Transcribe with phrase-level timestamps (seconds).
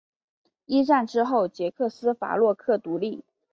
[0.65, 3.23] 一战之后捷克斯洛伐克独立。